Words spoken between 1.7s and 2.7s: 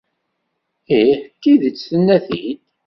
tenna-t-id.